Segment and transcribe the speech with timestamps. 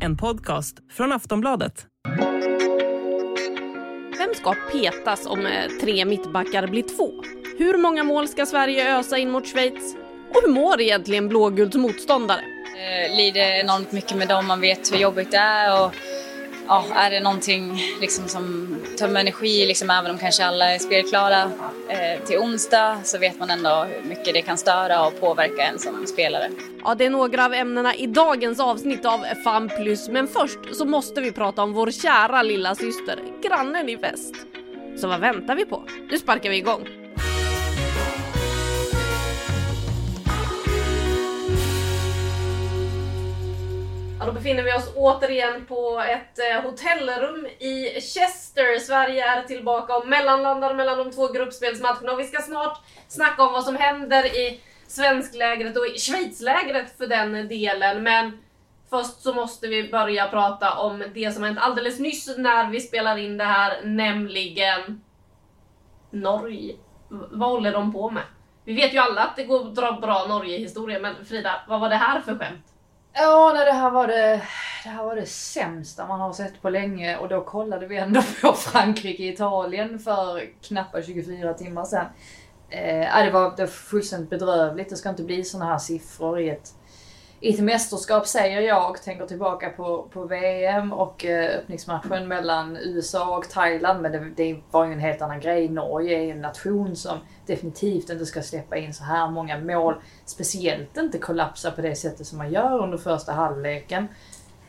[0.00, 1.86] En podcast från Aftonbladet.
[4.18, 7.10] Vem ska petas om eh, tre mittbackar blir två?
[7.58, 9.96] Hur många mål ska Sverige ösa in mot Schweiz?
[10.34, 12.40] Och hur mår egentligen blågults motståndare?
[12.40, 15.94] Eh, lider enormt mycket med dem, man vet hur jobbigt det är och
[16.68, 21.42] ja, är det någonting liksom som tömmer energi, liksom, även om kanske alla är spelklara
[21.88, 25.78] eh, till onsdag så vet man ändå hur mycket det kan störa och påverka en
[25.78, 26.50] som spelare.
[26.84, 30.84] Ja, det är några av ämnena i dagens avsnitt av Fan Plus, men först så
[30.84, 34.34] måste vi prata om vår kära lilla syster, grannen i väst.
[34.96, 35.84] Så vad väntar vi på?
[36.10, 37.05] Nu sparkar vi igång.
[44.26, 48.78] Ja, då befinner vi oss återigen på ett eh, hotellrum i Chester.
[48.78, 53.52] Sverige är tillbaka och mellanlandar mellan de två gruppspelsmatcherna och vi ska snart snacka om
[53.52, 58.02] vad som händer i svensklägret och i Schweizlägret för den delen.
[58.02, 58.38] Men
[58.90, 63.16] först så måste vi börja prata om det som hänt alldeles nyss när vi spelar
[63.16, 65.00] in det här, nämligen
[66.10, 66.74] Norge.
[67.08, 68.24] Vad håller de på med?
[68.64, 71.88] Vi vet ju alla att det går att dra bra Norge-historia, men Frida, vad var
[71.88, 72.75] det här för skämt?
[73.18, 74.42] Ja, nej, det här var det,
[74.84, 78.22] det här var det sämsta man har sett på länge och då kollade vi ändå
[78.40, 82.06] på Frankrike-Italien för knappt 24 timmar sedan.
[82.70, 84.90] Eh, det, var, det var fullständigt bedrövligt.
[84.90, 86.74] Det ska inte bli såna här siffror i ett,
[87.40, 89.02] i ett mästerskap säger jag.
[89.02, 94.02] Tänker tillbaka på, på VM och eh, öppningsmatchen mellan USA och Thailand.
[94.02, 95.68] Men det, det var ju en helt annan grej.
[95.68, 99.94] Norge är ju en nation som definitivt inte ska släppa in så här många mål.
[100.24, 104.08] Speciellt inte kollapsa på det sättet som man gör under första halvleken.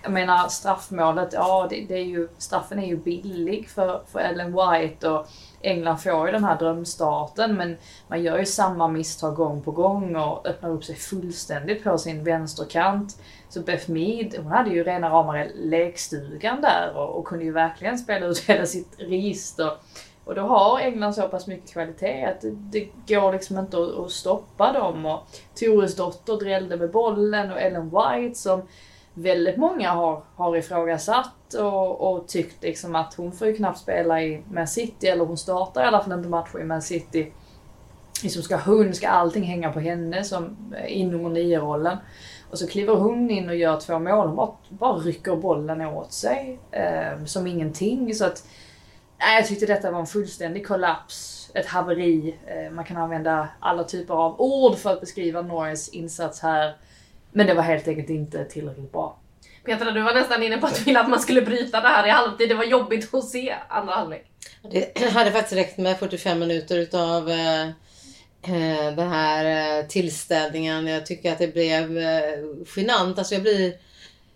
[0.08, 4.56] Jag menar straffmålet, ja det, det är ju, straffen är ju billig för, för Ellen
[4.56, 5.28] White och
[5.62, 10.16] England får ju den här drömstarten men man gör ju samma misstag gång på gång
[10.16, 13.18] och öppnar upp sig fullständigt på sin vänsterkant.
[13.50, 17.98] Så Beth Mead, hon hade ju rena rama lekstugan där och, och kunde ju verkligen
[17.98, 19.72] spela ut hela sitt register.
[20.26, 23.98] Och då har England så pass mycket kvalitet att det, det går liksom inte att,
[23.98, 25.06] att stoppa dem.
[25.06, 25.28] Och
[25.60, 28.62] Tores dotter drällde med bollen och Ellen White som
[29.18, 34.22] väldigt många har, har ifrågasatt och, och tyckt liksom att hon får ju knappt spela
[34.22, 37.34] i Man City, eller hon startar i alla fall inte matcher i Man City.
[38.24, 41.98] Liksom ska hon, ska allting hänga på henne som eh, inom nummer nio rollen
[42.52, 44.28] Och så kliver hon in och gör två mål.
[44.28, 48.16] Hon bara, bara rycker bollen åt sig eh, som ingenting.
[48.16, 48.48] Så att,
[49.20, 52.36] nej, jag tyckte detta var en fullständig kollaps, ett haveri.
[52.46, 56.76] Eh, man kan använda alla typer av ord för att beskriva Norges insats här.
[57.38, 59.20] Men det var helt enkelt inte tillräckligt bra.
[59.66, 62.10] Petra, du var nästan inne på att vilja att man skulle bryta det här i
[62.10, 62.50] halvtid.
[62.50, 64.26] Det var jobbigt att se andra halvlek.
[64.72, 67.68] Det hade faktiskt räckt med 45 minuter utav eh,
[68.42, 70.88] eh, den här eh, tillställningen.
[70.88, 72.40] Jag tycker att det blev eh,
[72.76, 73.18] genant.
[73.18, 73.74] Alltså jag blir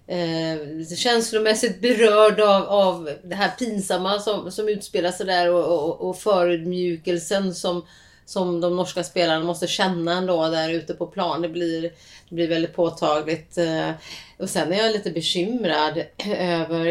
[0.07, 6.09] eh, känslomässigt berörd av, av det här pinsamma som, som utspelar sig där och, och,
[6.09, 7.85] och förödmjukelsen som,
[8.25, 11.41] som de norska spelarna måste känna ändå där ute på plan.
[11.41, 11.81] Det blir,
[12.29, 13.57] det blir väldigt påtagligt.
[13.57, 13.91] Eh,
[14.37, 16.03] och sen är jag lite bekymrad
[16.37, 16.85] över,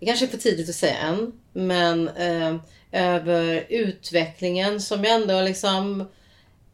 [0.00, 2.56] det kanske är för tidigt att säga än, men eh,
[2.92, 6.08] över utvecklingen som jag ändå liksom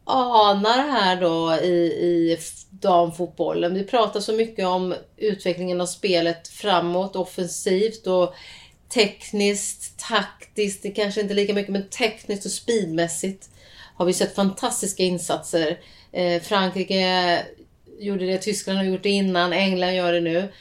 [0.04, 2.38] anar här då i, i
[2.70, 3.74] damfotbollen.
[3.74, 8.34] Vi pratar så mycket om utvecklingen av spelet framåt, offensivt och
[8.88, 13.48] tekniskt, taktiskt, det kanske inte lika mycket, men tekniskt och speedmässigt
[13.94, 15.78] har vi sett fantastiska insatser.
[16.12, 17.42] Eh, Frankrike
[17.98, 20.52] gjorde det, Tyskland har gjort det innan, England gör det nu.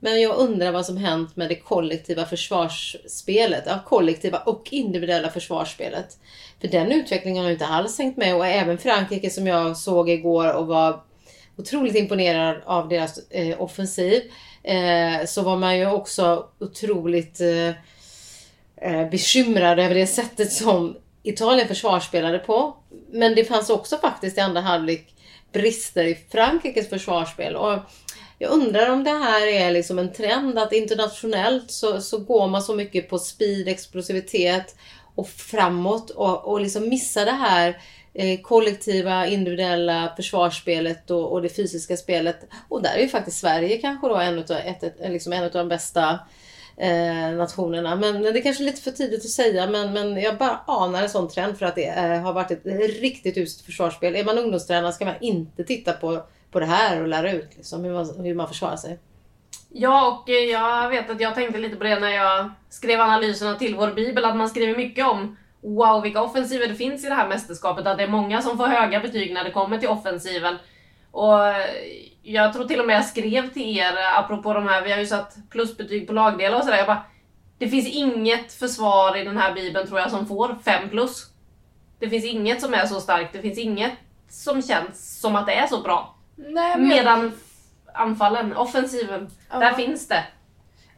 [0.00, 3.64] Men jag undrar vad som hänt med det kollektiva försvarsspelet.
[3.66, 6.18] Ja, kollektiva och individuella försvarsspelet.
[6.60, 10.52] För den utvecklingen har inte alls hängt med och även Frankrike som jag såg igår
[10.52, 11.00] och var
[11.56, 14.22] otroligt imponerad av deras eh, offensiv.
[14.62, 17.68] Eh, så var man ju också otroligt eh,
[18.90, 22.76] eh bekymrad över det sättet som Italien försvarsspelade på.
[23.10, 25.14] Men det fanns också faktiskt i andra halvlek
[25.52, 27.56] brister i Frankrikes försvarsspel.
[27.56, 27.78] Och
[28.38, 32.62] jag undrar om det här är liksom en trend att internationellt så, så går man
[32.62, 34.76] så mycket på speed, explosivitet
[35.14, 37.78] och framåt och, och liksom missar det här
[38.14, 42.48] eh, kollektiva, individuella försvarsspelet och, och det fysiska spelet.
[42.68, 45.50] Och där är ju faktiskt Sverige kanske då en av, ett, ett, liksom en av
[45.50, 46.18] de bästa
[46.76, 47.96] eh, nationerna.
[47.96, 51.02] Men det är kanske är lite för tidigt att säga men, men jag bara anar
[51.02, 52.66] en sån trend för att det eh, har varit ett
[53.00, 54.16] riktigt uselt försvarsspel.
[54.16, 57.84] Är man ungdomstränare ska man inte titta på, på det här och lära ut liksom,
[57.84, 58.98] hur, man, hur man försvarar sig.
[59.68, 63.54] Ja, och eh, jag vet att jag tänkte lite på det när jag skrev analyserna
[63.54, 67.14] till vår bibel, att man skriver mycket om wow vilka offensiver det finns i det
[67.14, 70.56] här mästerskapet, att det är många som får höga betyg när det kommer till offensiven.
[71.10, 71.66] Och eh,
[72.22, 75.06] jag tror till och med jag skrev till er apropå de här, vi har ju
[75.06, 76.76] satt plusbetyg på lagdelar och sådär.
[76.78, 77.02] Jag bara,
[77.58, 81.26] det finns inget försvar i den här bibeln tror jag som får 5 plus.
[81.98, 83.92] Det finns inget som är så starkt, det finns inget
[84.28, 86.14] som känns som att det är så bra.
[86.36, 87.32] Nej, men Medan
[87.94, 89.58] anfallen, offensiven, Ja.
[89.58, 90.24] där finns det.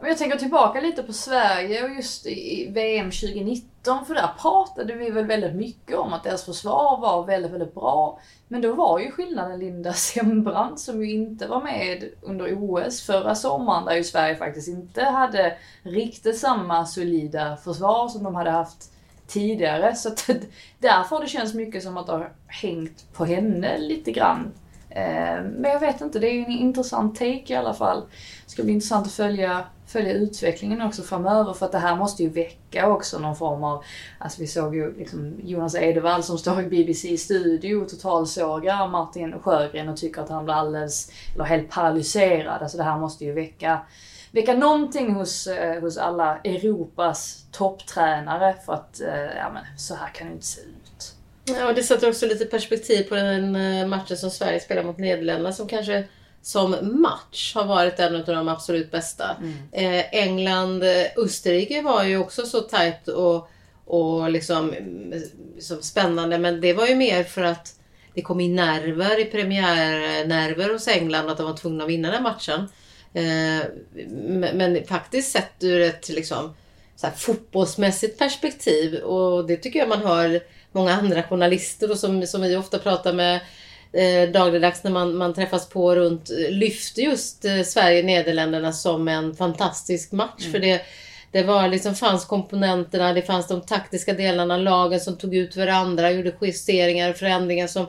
[0.03, 5.11] Jag tänker tillbaka lite på Sverige och just i VM 2019 för där pratade vi
[5.11, 8.21] väl väldigt mycket om att deras försvar var väldigt, väldigt bra.
[8.49, 13.35] Men då var ju skillnaden Linda Sembrant som ju inte var med under OS förra
[13.35, 18.93] sommaren där ju Sverige faktiskt inte hade riktigt samma solida försvar som de hade haft
[19.27, 19.95] tidigare.
[19.95, 20.31] Så att
[20.79, 24.53] därför har det känts mycket som att det har hängt på henne lite grann.
[24.95, 28.01] Eh, men jag vet inte, det är en intressant take i alla fall.
[28.45, 32.23] Det ska bli intressant att följa, följa utvecklingen också framöver för att det här måste
[32.23, 33.85] ju väcka också någon form av,
[34.19, 39.39] alltså vi såg ju liksom Jonas Edevall som står i BBC studio och totalsågar Martin
[39.41, 42.63] Sjögren och tycker att han blir alldeles, eller helt paralyserad.
[42.63, 43.81] Alltså det här måste ju väcka,
[44.33, 50.09] väcka någonting hos, eh, hos alla Europas topptränare för att, eh, ja men så här
[50.09, 50.84] kan det inte se ut.
[51.45, 54.99] Ja, och det sätter också lite perspektiv på den eh, matchen som Sverige spelar mot
[54.99, 56.05] Nederländerna som kanske
[56.43, 59.37] som match har varit en av de absolut bästa.
[59.73, 63.49] Eh, England, eh, Österrike var ju också så tajt och,
[63.85, 65.23] och liksom mm,
[65.61, 67.75] så spännande men det var ju mer för att
[68.15, 72.23] det kom in nerver i premiärnerver hos England att de var tvungna att vinna den
[72.23, 72.69] matchen.
[73.15, 73.67] Eh,
[74.09, 76.55] men, men faktiskt sett ur ett liksom,
[76.97, 80.41] så här, fotbollsmässigt perspektiv och det tycker jag man hör
[80.75, 83.41] många andra journalister och som, som vi ofta pratar med
[83.95, 89.37] eh, dagligdags när man, man träffas på runt eh, lyfter just eh, Sverige-Nederländerna som en
[89.37, 90.51] fantastisk match.
[90.53, 90.83] För det,
[91.33, 96.11] det var liksom, fanns komponenterna, det fanns de taktiska delarna, lagen som tog ut varandra,
[96.11, 97.87] gjorde justeringar och förändringar som,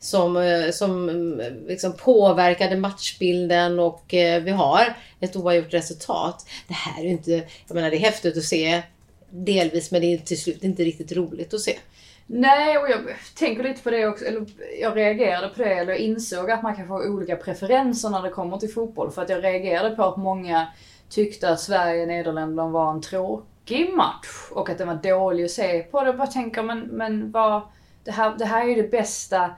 [0.00, 1.08] som, eh, som
[1.40, 4.04] eh, liksom påverkade matchbilden och
[4.42, 6.46] vi har ett oavgjort resultat.
[6.68, 7.30] Det här är inte,
[7.68, 8.82] jag menar det är häftigt att se
[9.30, 11.78] delvis men det är till slut inte riktigt roligt att se.
[12.26, 13.00] Nej, och jag
[13.36, 14.46] tänker lite på det också, eller
[14.80, 18.30] jag reagerade på det, eller jag insåg att man kan få olika preferenser när det
[18.30, 19.10] kommer till fotboll.
[19.10, 20.66] För att jag reagerade på att många
[21.08, 26.06] tyckte att Sverige-Nederländerna var en tråkig match och att den var dålig att se på.
[26.06, 27.62] Jag bara tänker, men, men vad,
[28.04, 29.50] det, här, det här är ju det bästa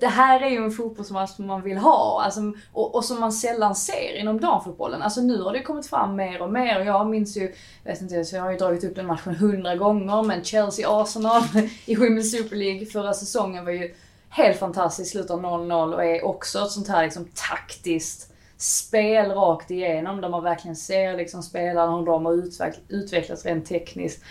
[0.00, 2.40] det här är ju en fotbollsmatch som alltså man vill ha alltså,
[2.72, 5.02] och, och som man sällan ser inom damfotbollen.
[5.02, 8.00] Alltså nu har det kommit fram mer och mer och jag minns ju, jag vet
[8.00, 11.42] inte, så jag har ju dragit upp den matchen hundra gånger men Chelsea-Arsenal
[11.86, 13.94] i Women's Super League förra säsongen var ju
[14.28, 20.20] helt fantastiskt, slutar 0-0 och är också ett sånt här liksom taktiskt spel rakt igenom
[20.20, 22.42] där man verkligen ser liksom spelarna hur de har
[22.88, 24.24] utvecklats rent tekniskt.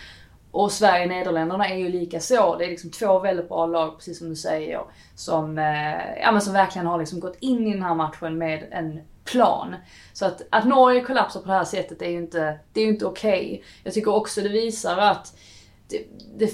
[0.52, 2.56] Och Sverige-Nederländerna är ju lika så.
[2.56, 4.80] Det är liksom två väldigt bra lag, precis som du säger,
[5.14, 8.68] som, eh, ja, men som verkligen har liksom gått in i den här matchen med
[8.70, 9.74] en plan.
[10.12, 12.90] Så att, att Norge kollapsar på det här sättet är ju inte, det är ju
[12.92, 13.64] inte okej.
[13.84, 15.34] Jag tycker också det visar att
[15.88, 16.04] det,
[16.38, 16.50] det,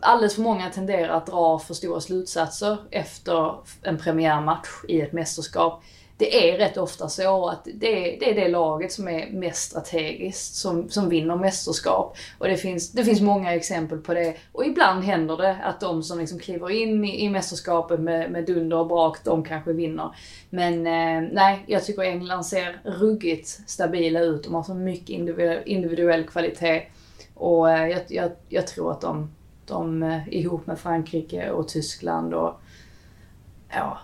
[0.00, 5.82] alldeles för många tenderar att dra för stora slutsatser efter en premiärmatch i ett mästerskap.
[6.16, 9.70] Det är rätt ofta så att det är, det är det laget som är mest
[9.70, 12.16] strategiskt som, som vinner mästerskap.
[12.38, 14.36] Och det finns, det finns många exempel på det.
[14.52, 18.44] Och ibland händer det att de som liksom kliver in i, i mästerskapet med, med
[18.44, 20.16] dunder och brak, de kanske vinner.
[20.50, 24.44] Men eh, nej, jag tycker England ser ruggigt stabila ut.
[24.44, 26.82] De har så mycket individuell, individuell kvalitet.
[27.34, 29.30] Och eh, jag, jag, jag tror att de,
[29.66, 32.60] de eh, ihop med Frankrike och Tyskland och
[33.68, 33.98] ja,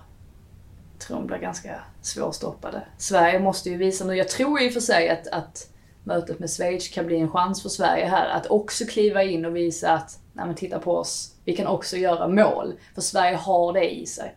[0.93, 2.83] jag tror de blir ganska svårstoppade.
[2.99, 5.69] Sverige måste ju visa nu, jag tror i och för sig att, att
[6.05, 9.57] mötet med Schweiz kan bli en chans för Sverige här att också kliva in och
[9.57, 12.73] visa att, nej men titta på oss, vi kan också göra mål.
[12.95, 14.35] För Sverige har det i sig.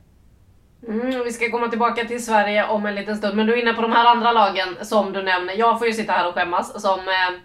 [0.88, 3.74] Mm, vi ska komma tillbaka till Sverige om en liten stund, men du är inne
[3.74, 5.54] på de här andra lagen som du nämner.
[5.54, 7.40] Jag får ju sitta här och skämmas som eh,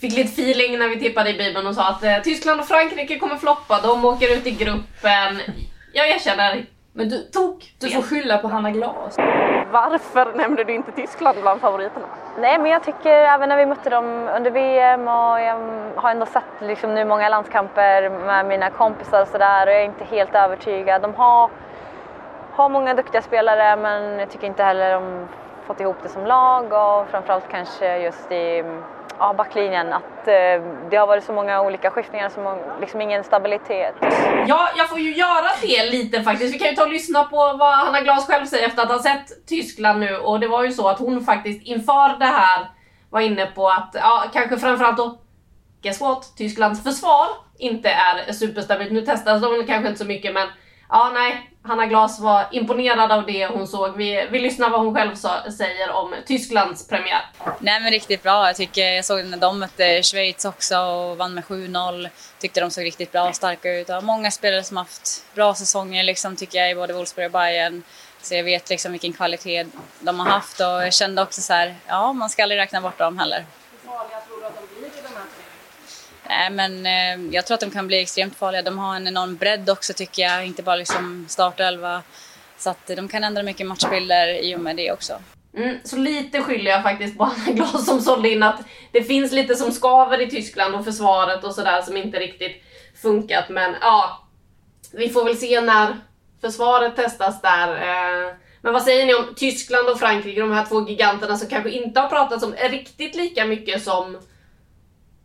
[0.00, 3.18] fick lite feeling när vi tippade i bibeln och sa att eh, Tyskland och Frankrike
[3.18, 5.40] kommer floppa, de åker ut i gruppen.
[5.92, 9.16] Jag erkänner, men du tog Du får skylla på Hanna Glas.
[9.70, 12.06] Varför nämnde du inte Tyskland bland favoriterna?
[12.38, 15.56] Nej, men jag tycker även när vi mötte dem under VM och jag
[15.96, 19.84] har ändå sett liksom nu många landskamper med mina kompisar och sådär och jag är
[19.84, 21.02] inte helt övertygad.
[21.02, 21.50] De har,
[22.52, 25.28] har många duktiga spelare men jag tycker inte heller de
[25.66, 28.64] fått ihop det som lag och framförallt kanske just i
[29.22, 30.56] ja, backlinjen att eh,
[30.90, 33.94] det har varit så många olika skiftningar som liksom ingen stabilitet.
[34.46, 36.54] Ja, jag får ju göra det lite faktiskt.
[36.54, 38.98] Vi kan ju ta och lyssna på vad Hanna Glas själv säger efter att ha
[38.98, 40.16] sett Tyskland nu.
[40.16, 42.70] Och det var ju så att hon faktiskt inför det här
[43.10, 45.18] var inne på att, ja, kanske framförallt då,
[45.82, 46.36] guess what?
[46.36, 47.26] Tysklands försvar
[47.58, 48.92] inte är superstabilt.
[48.92, 50.48] Nu testas de kanske inte så mycket men
[50.88, 51.51] ja, nej.
[51.64, 53.96] Hanna Glas var imponerad av det hon såg.
[53.96, 57.20] Vi, vi lyssnar vad hon själv sa, säger om Tysklands premiär.
[57.58, 58.46] Nej men riktigt bra.
[58.46, 62.08] Jag tycker jag såg när de mötte Schweiz också och vann med 7-0.
[62.38, 63.88] Tyckte de såg riktigt bra och starka ut.
[63.88, 67.82] Och många spelare som haft bra säsonger liksom tycker jag i både Wolfsburg och Bayern.
[68.22, 69.66] Så jag vet liksom vilken kvalitet
[70.00, 72.98] de har haft och jag kände också så här, ja man ska aldrig räkna bort
[72.98, 73.44] dem heller.
[73.70, 75.24] Hur farliga tror du att de blir i den här
[76.32, 78.62] Nej, men eh, jag tror att de kan bli extremt farliga.
[78.62, 82.02] De har en enorm bredd också tycker jag, inte bara liksom startelva.
[82.58, 85.12] Så att de kan ändra mycket matchbilder i och med det också.
[85.56, 88.60] Mm, så lite skyller jag faktiskt på Anna Glas som sålde in att
[88.92, 92.62] det finns lite som skaver i Tyskland och försvaret och sådär som inte riktigt
[93.02, 93.48] funkat.
[93.48, 94.28] Men ja,
[94.92, 95.96] vi får väl se när
[96.40, 97.68] försvaret testas där.
[97.68, 101.70] Eh, men vad säger ni om Tyskland och Frankrike, de här två giganterna som kanske
[101.70, 104.18] inte har pratats om riktigt lika mycket som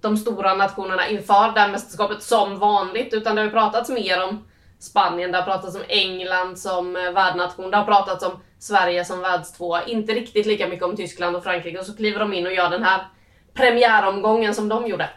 [0.07, 4.47] de stora nationerna inför det här mästerskapet som vanligt, utan det har pratats mer om
[4.79, 9.21] Spanien, det har pratats om England som eh, värdnation, det har pratats om Sverige som
[9.21, 12.53] världstvåa, inte riktigt lika mycket om Tyskland och Frankrike och så kliver de in och
[12.53, 13.07] gör den här
[13.53, 15.09] premiäromgången som de gjorde.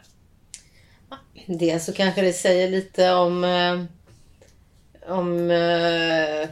[1.46, 3.80] Dels så kanske det säger lite om, eh,
[5.12, 6.48] om eh,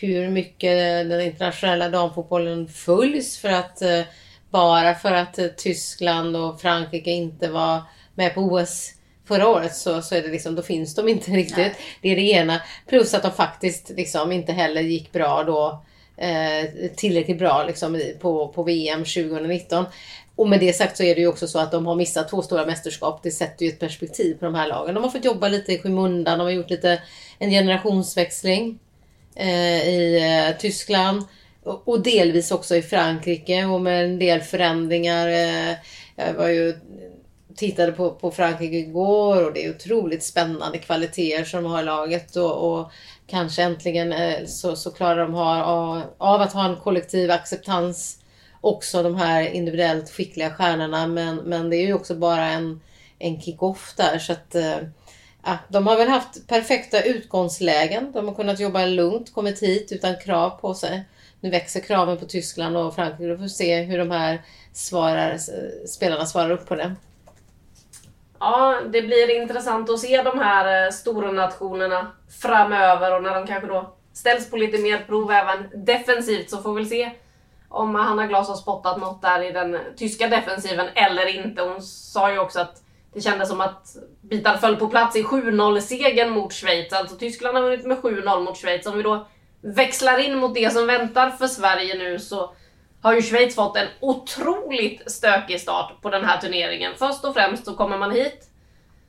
[0.00, 3.82] hur mycket den internationella damfotbollen följs för att
[4.56, 7.82] bara för att eh, Tyskland och Frankrike inte var
[8.14, 8.92] med på OS
[9.28, 11.56] förra året så, så är det liksom, då finns de inte riktigt.
[11.56, 11.76] Nej.
[12.02, 12.62] Det är det ena.
[12.88, 15.82] Plus att de faktiskt liksom inte heller gick bra då
[16.16, 19.84] eh, tillräckligt bra liksom, på, på VM 2019.
[20.36, 22.42] Och med det sagt så är det ju också så att de har missat två
[22.42, 23.20] stora mästerskap.
[23.22, 24.94] Det sätter ju ett perspektiv på de här lagen.
[24.94, 26.38] De har fått jobba lite i skymundan.
[26.38, 27.02] De har gjort lite
[27.38, 28.78] en generationsväxling
[29.34, 31.22] eh, i eh, Tyskland.
[31.66, 35.28] Och, delvis också i Frankrike och med en del förändringar.
[35.28, 35.76] Eh,
[36.16, 36.74] jag var ju
[37.56, 41.84] tittade på, på Frankrike igår och det är otroligt spännande kvaliteter som de har i
[41.84, 42.36] laget.
[42.36, 42.90] Och, och
[43.26, 45.64] kanske äntligen eh, så, så klarar de ha,
[46.18, 48.18] av, att ha en kollektiv acceptans
[48.60, 51.06] också de här individuellt skickliga stjärnorna.
[51.06, 52.80] Men, men det är ju också bara en,
[53.18, 54.18] en kick-off där.
[54.18, 54.78] Så att, eh,
[55.48, 58.12] Ja, de har väl haft perfekta utgångslägen.
[58.12, 61.04] De har kunnat jobba lugnt, kommit hit utan krav på sig.
[61.46, 63.30] Nu växer kraven på Tyskland och Frankrike.
[63.30, 66.94] då får vi se hur de här svarar, eh, spelarna svarar upp på det.
[68.38, 72.12] Ja, det blir intressant att se de här eh, stora nationerna
[72.42, 76.74] framöver och när de kanske då ställs på lite mer prov även defensivt så får
[76.74, 77.10] vi se
[77.68, 81.62] om Hanna Glas har spottat något där i den tyska defensiven eller inte.
[81.62, 82.82] Hon sa ju också att
[83.14, 86.92] det kändes som att bitar föll på plats i 7-0-segern mot Schweiz.
[86.92, 88.86] Alltså Tyskland har vunnit med 7-0 mot Schweiz.
[88.86, 89.26] Om vi då
[89.66, 92.54] växlar in mot det som väntar för Sverige nu så
[93.02, 96.92] har ju Schweiz fått en otroligt stökig start på den här turneringen.
[96.96, 98.50] Först och främst så kommer man hit,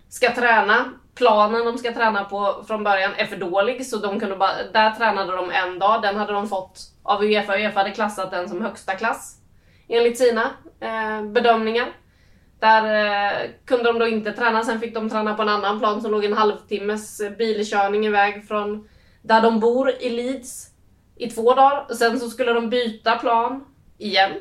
[0.10, 0.86] ska träna.
[1.16, 4.92] Planen de ska träna på från början är för dålig så de kunde bara, där
[4.92, 6.02] tränade de en dag.
[6.02, 7.58] Den hade de fått av Uefa.
[7.58, 9.36] Uefa hade klassat den som högsta klass
[9.88, 11.88] enligt sina eh, bedömningar.
[12.60, 16.02] Där eh, kunde de då inte träna, sen fick de träna på en annan plan
[16.02, 18.88] som låg en halvtimmes bilkörning iväg från
[19.28, 20.68] där de bor i Leeds
[21.16, 21.94] i två dagar.
[21.94, 23.66] Sen så skulle de byta plan
[23.98, 24.32] igen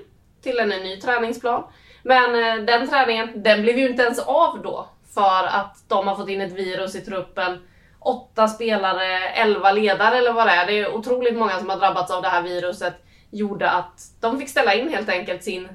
[0.43, 1.65] till en ny träningsplan.
[2.03, 6.17] Men eh, den träningen, den blev ju inte ens av då för att de har
[6.17, 7.67] fått in ett virus i truppen.
[8.01, 10.67] Åtta spelare, elva ledare eller vad det är.
[10.67, 12.95] Det är otroligt många som har drabbats av det här viruset.
[13.31, 15.69] Gjorde att de fick ställa in helt enkelt sin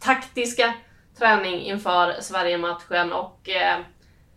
[0.00, 0.74] taktiska
[1.18, 3.78] träning inför Sverige-matchen och eh,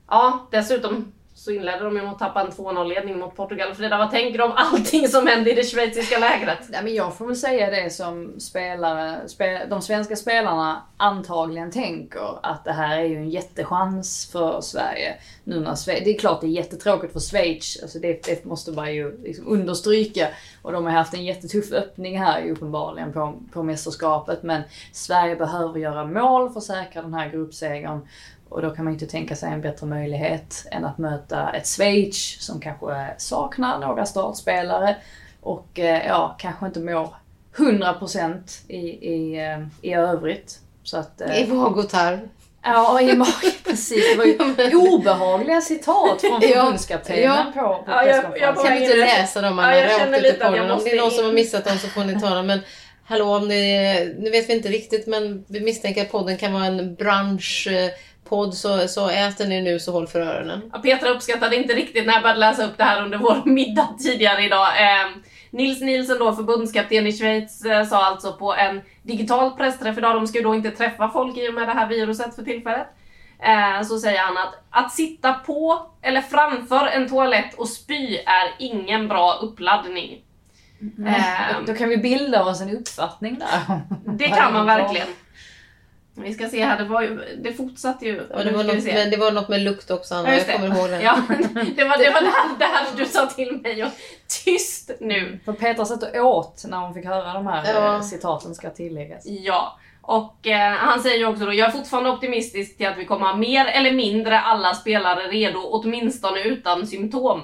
[0.08, 1.14] ja, dessutom
[1.46, 3.76] så inledde de med att tappa en 2-0-ledning mot Portugal.
[3.76, 6.60] Frida, vad tänker du om allting som hände i det schweiziska lägret?
[6.70, 12.40] Nej, men jag får väl säga det som spelare, spe, de svenska spelarna antagligen tänker
[12.44, 15.16] att det här är ju en jättechans för Sverige.
[15.44, 18.72] Nu när Sverige, det är klart det är jättetråkigt för Schweiz, alltså det, det måste
[18.72, 20.28] man ju liksom understryka.
[20.62, 24.44] Och de har haft en jättetuff öppning här uppenbarligen på, på mästerskapet.
[24.44, 24.62] Men
[24.92, 28.08] Sverige behöver göra mål för att säkra den här gruppsegern.
[28.56, 32.38] Och då kan man inte tänka sig en bättre möjlighet än att möta ett Schweiz
[32.40, 34.96] som kanske saknar några startspelare
[35.42, 37.16] och eh, ja, kanske inte mår
[37.56, 38.34] 100%
[38.68, 38.78] i,
[39.14, 40.60] i, eh, i övrigt.
[40.84, 41.46] Så att, eh, I
[41.90, 42.20] tarm.
[42.64, 43.32] Ja, i magen.
[43.66, 44.12] Precis.
[44.12, 44.26] Det var
[44.70, 47.52] ju obehagliga citat från förbundskaptenen Ja.
[47.54, 48.56] på, på Ja, jag- jag.
[48.56, 50.00] Kan vi inte läsa dem Ja, jag Anna?
[50.00, 50.72] känner lite att jag.
[50.72, 52.48] Om det är någon som har missat dem så får ni ta dem.
[52.48, 52.60] Men
[53.06, 56.66] hallå, om ni, nu vet vi inte riktigt men vi misstänker att podden kan vara
[56.66, 56.96] en
[58.26, 60.62] branschpodd så, så äter ni nu så håll för öronen.
[60.74, 63.88] Ja, Petra uppskattade inte riktigt när jag började läsa upp det här under vår middag
[64.00, 64.68] tidigare idag.
[64.68, 65.08] Eh,
[65.52, 70.28] Nils Nielsen då, förbundskapten i Schweiz, eh, sa alltså på en digital pressträff idag, de
[70.28, 72.88] ska ju då inte träffa folk i och med det här viruset för tillfället.
[73.40, 78.56] Eh, så säger han att att sitta på eller framför en toalett och spy är
[78.60, 80.22] ingen bra uppladdning.
[81.08, 83.82] Eh, Då kan vi bilda oss en uppfattning där.
[84.06, 85.08] det kan man verkligen.
[86.18, 88.28] Vi ska se här, det, var ju, det fortsatte ju.
[88.30, 90.78] Ja, det, var något, men det var något med lukt också Anna, Ja, jag kommer
[90.78, 91.02] ihåg det.
[91.02, 91.18] Ja,
[91.76, 93.84] det var det, var det, här, det här du sa till mig.
[93.84, 93.90] Och,
[94.46, 95.40] tyst nu!
[95.46, 97.96] För Petra satt och åt när hon fick höra de här Ja.
[97.96, 99.24] eh, citaten ska tilläggas.
[99.26, 99.80] Ja.
[100.02, 103.26] Och eh, han säger ju också då, jag är fortfarande optimistisk till att vi kommer
[103.28, 107.42] ha mer eller mindre alla spelare redo, åtminstone utan symptom.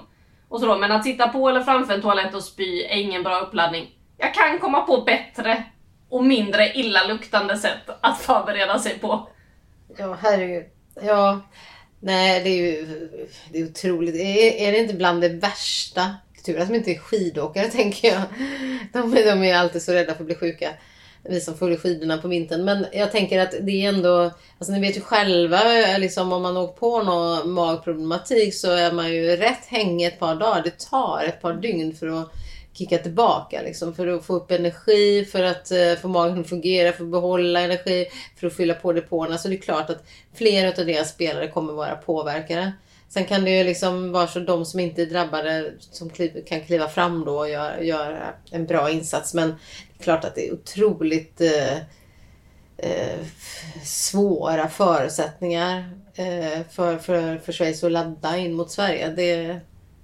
[0.50, 3.24] Och så då, men att sitta på eller framför en toalett och spy är ingen
[3.24, 3.90] bra uppladdning.
[4.18, 5.64] Jag kan komma på bättre
[6.12, 9.28] och mindre illaluktande sätt att förbereda sig på.
[9.98, 10.64] Ja, herregud.
[11.04, 11.42] Ja,
[12.00, 13.10] nej det är ju
[13.52, 14.16] det är otroligt.
[14.16, 16.16] Är, är det inte bland det värsta?
[16.46, 18.22] Tur att de inte är skidåkare tänker jag.
[18.94, 20.70] De, är- de är alltid så rädda för att bli sjuka.
[21.24, 22.66] Vi som följer skidorna på vintern.
[22.66, 25.60] Men jag tänker att det är ändå, alltså ni vet ju själva
[25.98, 30.36] liksom om man åkt på någon magproblematik så är man ju rätt hängig ett par
[30.36, 30.62] dagar.
[30.64, 32.32] Det tar ett par dygn för att
[32.74, 36.94] kicka tillbaka liksom, för att få upp energi, för att eh, få magen att fungera,
[36.94, 38.06] för att behålla energi,
[38.40, 39.38] för att fylla på depåerna.
[39.38, 42.72] Så det är klart att flera av deras spelare kommer vara påverkade.
[43.10, 46.62] Sen kan det ju liksom vara så de som inte är drabbade som kliv, kan
[46.62, 49.34] kliva fram då och göra, göra en bra insats.
[49.34, 51.78] Men det är klart att det är otroligt eh,
[52.78, 53.20] eh,
[53.84, 59.10] svåra förutsättningar eh, för, för, för Schweiz att ladda in mot Sverige.
[59.10, 59.60] Det,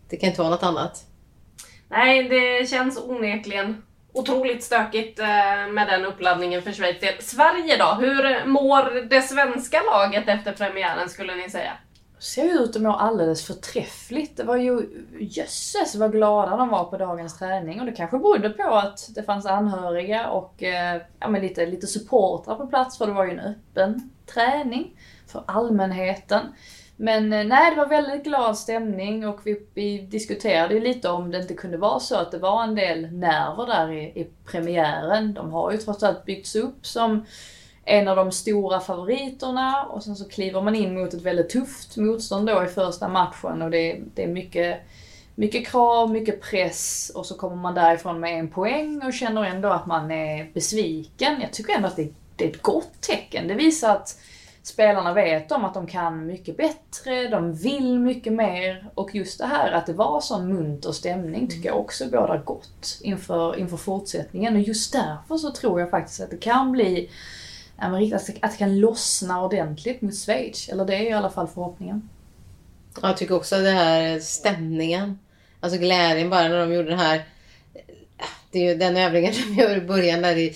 [0.10, 1.07] det kan inte vara något annat.
[1.90, 5.26] Nej, det känns onekligen otroligt stökigt eh,
[5.72, 7.14] med den uppladdningen för Schweiz del.
[7.20, 7.86] Sverige då?
[7.86, 11.72] Hur mår det svenska laget efter premiären skulle ni säga?
[12.20, 14.38] Ser ut att må alldeles förträffligt.
[14.38, 14.82] Det var ju
[15.20, 19.24] jösses vad glada de var på dagens träning och det kanske berodde på att det
[19.24, 23.32] fanns anhöriga och eh, ja, men lite, lite supportrar på plats för det var ju
[23.32, 26.42] en öppen träning för allmänheten.
[27.00, 31.32] Men eh, nej, det var väldigt glad stämning och vi, vi diskuterade ju lite om
[31.32, 35.34] det inte kunde vara så att det var en del nerver där i, i premiären.
[35.34, 37.26] De har ju trots allt byggts upp som
[37.86, 41.98] en av de stora favoriterna och sen så kliver man in mot ett väldigt tufft
[41.98, 44.78] motstånd då i första matchen och det, det är mycket,
[45.36, 49.70] mycket krav, mycket press och så kommer man därifrån med en poäng och känner ändå
[49.70, 51.42] att man är besviken.
[51.42, 53.48] Jag tycker ändå att det, det är ett gott tecken.
[53.48, 54.20] Det visar att
[54.68, 59.46] spelarna vet om att de kan mycket bättre, de vill mycket mer och just det
[59.46, 64.56] här att det var sån munter stämning tycker jag också bådar gott inför, inför fortsättningen
[64.56, 67.10] och just därför så tror jag faktiskt att det kan bli
[67.78, 70.70] att det- att kan lossna ordentligt mot Schweiz.
[70.70, 72.10] Eller det är i alla fall förhoppningen.
[73.02, 75.20] Ja, Jag tycker också det här stämningen.
[75.60, 77.22] Alltså glädjen bara när de gjorde den här.
[78.52, 80.56] Det är ju den övningen de gör i början där i,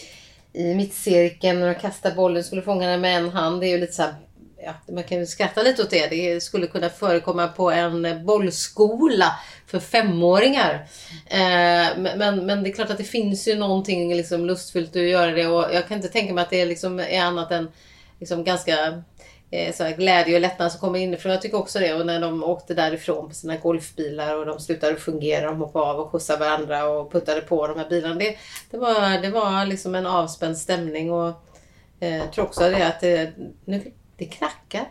[0.54, 3.62] i mittcirkeln när de kastar bollen skulle fånga den med en hand.
[3.62, 4.14] Det är ju lite så här,
[4.64, 6.08] ja, man kan ju skratta lite åt det.
[6.08, 9.36] Det skulle kunna förekomma på en bollskola
[9.68, 10.74] för femåringar.
[11.28, 15.32] Eh, men, men, det är klart att det finns ju någonting liksom lustfyllt att göra
[15.32, 17.72] det och jag kan inte tänka mig att det liksom är annat än
[18.20, 19.04] liksom ganska
[19.74, 21.32] så här glädje och lättnad som kommer inifrån.
[21.32, 21.94] Jag tycker också det.
[21.94, 26.00] Och när de åkte därifrån på sina golfbilar och de slutade fungera, de hoppade av
[26.00, 28.16] och skjutsade varandra och puttade på de här bilarna.
[28.16, 28.38] Det,
[28.72, 31.34] det, var, det var liksom en avspänd stämning och
[32.00, 33.32] eh, jag tror också det att det,
[33.66, 34.86] nu, det knackar.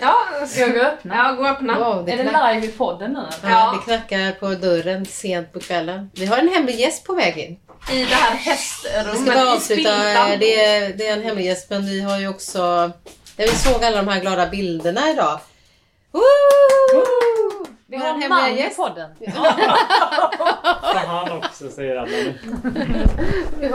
[0.00, 0.14] Ja,
[0.48, 1.14] Ska jag gå och öppna?
[1.16, 1.78] ja gå och öppna.
[1.78, 3.18] Wow, det, är det knack, live i podden nu?
[3.18, 3.54] eller?
[3.56, 3.74] ja.
[3.86, 6.10] det knackar på dörren sent på kvällen.
[6.14, 7.58] Vi har en hemlig gäst på väg in.
[7.92, 9.82] I det här Vi hästrummet ska bara i avsluta.
[9.82, 10.38] spiltan.
[10.40, 12.90] Det är, det är en hemlig gäst men vi har ju också...
[13.36, 15.40] När vi såg alla de här glada bilderna idag.
[16.12, 16.22] Woo!
[17.86, 18.76] Vi Vår har en hemliga man i gäst.
[18.76, 19.10] podden.
[20.82, 22.38] Sa han också, säger alla nu.
[23.60, 23.70] Vi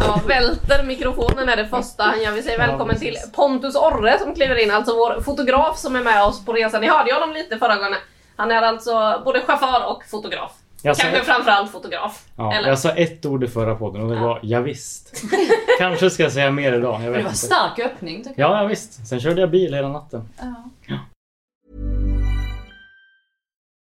[0.00, 2.32] Ja, välter mikrofonen är det första han gör.
[2.32, 3.16] Vi säger Ja, välkommen till.
[3.34, 6.80] Pontus Orre som kliver in, alltså vår fotograf som är med oss på resan.
[6.80, 7.98] Ni hörde ju honom lite förra gången.
[8.36, 10.52] Han är alltså både chaufför och fotograf.
[10.82, 12.24] Jag sa, Kanske framförallt fotograf.
[12.36, 12.68] ja, eller?
[12.68, 15.22] jag sa ett ord i förra podden och det var ja, visst.
[15.78, 16.94] Kanske ska jag säga mer idag.
[16.94, 17.36] Jag Det vet var inte.
[17.46, 18.50] stark öppning tycker jag.
[18.50, 19.06] Ja, ja, visst.
[19.06, 20.28] Sen körde jag bil hela natten.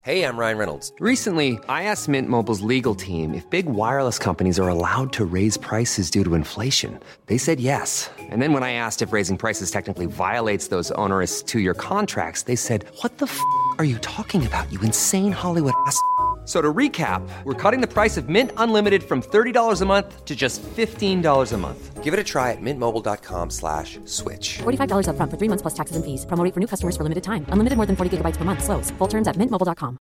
[0.04, 0.92] Hey, I'm Ryan Reynolds.
[1.00, 5.58] Recently, I asked Mint Mobile's legal team if big wireless companies are allowed to raise
[5.58, 7.00] prices due to inflation.
[7.26, 8.12] They said yes.
[8.32, 12.44] And then when I asked if raising prices technically violates those onerous two year contracts,
[12.44, 13.40] they said, What the f
[13.80, 15.98] are you talking about, you insane Hollywood ass?
[16.46, 20.36] So to recap, we're cutting the price of Mint Unlimited from $30 a month to
[20.36, 22.04] just $15 a month.
[22.04, 24.60] Give it a try at mintmobile.com slash switch.
[24.62, 26.26] $45 upfront for three months plus taxes and fees.
[26.26, 27.46] Promo for new customers for limited time.
[27.50, 28.64] Unlimited more than 40 gigabytes per month.
[28.64, 28.92] Slows.
[29.00, 29.98] Full terms at mintmobile.com.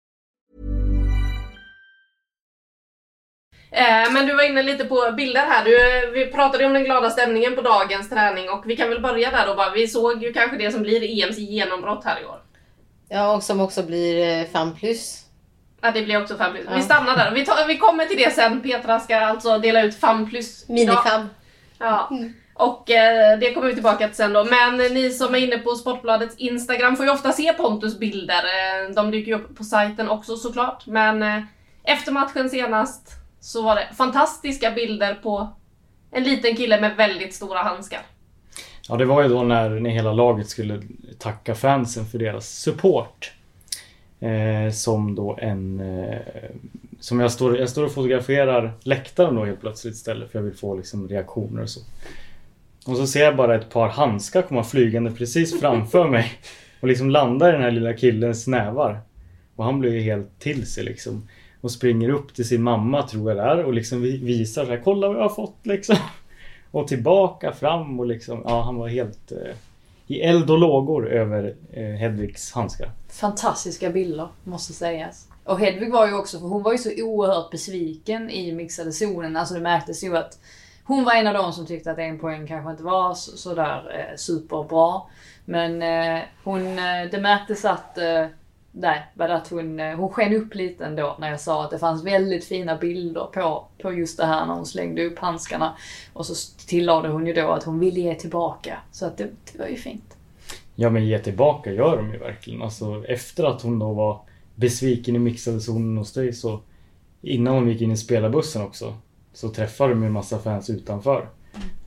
[3.72, 5.64] Eh, men du var inne lite på bilder här.
[5.64, 9.02] Du, eh, vi pratade om den glada stämningen på dagens träning och vi kan väl
[9.02, 9.70] börja där då bara.
[9.70, 12.42] Vi såg ju kanske det som blir EMs genombrott här i år.
[13.08, 15.29] Ja, och som också blir eh, 5 plus.
[15.80, 16.64] Ja, det blir också 5 plus.
[16.68, 16.80] Vi Ja.
[16.82, 17.30] stannar där.
[17.34, 18.60] Vi, tar, vi kommer till det sen.
[18.60, 20.64] Petra ska alltså dela ut 5 plus.
[20.68, 20.74] idag.
[20.74, 21.28] Minifam.
[21.78, 22.10] Ja.
[22.54, 24.44] Och eh, det kommer vi tillbaka till sen då.
[24.44, 28.42] Men ni som är inne på Sportbladets Instagram får ju ofta se Pontus bilder.
[28.44, 30.86] Eh, de dyker ju upp på sajten också såklart.
[30.86, 31.42] Men eh,
[31.84, 35.48] efter matchen senast så var det fantastiska bilder på
[36.12, 38.00] en liten kille med väldigt stora handskar.
[38.88, 40.82] Ja, det var ju då när, när hela laget skulle
[41.18, 43.32] tacka fansen för deras support.
[44.20, 45.80] Eh, som då en...
[45.80, 46.18] Eh,
[47.00, 50.54] som jag står, jag står och fotograferar läktaren då helt plötsligt istället för jag vill
[50.54, 51.80] få liksom reaktioner och så.
[52.86, 56.32] Och så ser jag bara ett par handskar komma flygande precis framför mig.
[56.80, 59.00] Och liksom landar i den här lilla killens nävar.
[59.56, 61.28] Och han blir ju helt till sig liksom.
[61.60, 64.80] Och springer upp till sin mamma tror jag det är och liksom visar så här,
[64.84, 65.96] kolla vad jag har fått liksom.
[66.70, 69.54] Och tillbaka fram och liksom, ja han var helt eh,
[70.10, 72.90] i eld och lågor över eh, Hedvigs handskar.
[73.08, 75.28] Fantastiska bilder, måste sägas.
[75.44, 79.36] Och Hedvig var ju också, för hon var ju så oerhört besviken i mixade zonen.
[79.36, 80.38] Alltså det märktes ju att
[80.84, 83.90] hon var en av dem som tyckte att en poäng kanske inte var sådär så
[83.90, 85.02] eh, superbra.
[85.44, 88.26] Men eh, hon, eh, det märktes att, eh,
[88.72, 91.70] nej, var det att hon, eh, hon sken upp lite ändå när jag sa att
[91.70, 95.76] det fanns väldigt fina bilder på, på just det här när hon slängde upp handskarna.
[96.12, 98.78] Och så tillade hon ju då att hon ville ge tillbaka.
[98.92, 100.16] Så att det, det var ju fint.
[100.74, 102.62] Ja men ge tillbaka gör de ju verkligen.
[102.62, 104.20] Alltså efter att hon då var
[104.54, 106.60] besviken i mixade zonen hos dig så
[107.22, 108.94] innan hon gick in i spelarbussen också
[109.32, 111.28] så träffade de ju en massa fans utanför.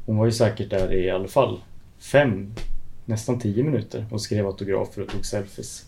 [0.05, 1.59] Hon var ju säkert där i alla fall
[1.99, 2.53] fem,
[3.05, 5.85] nästan tio minuter och skrev autografer och tog selfies.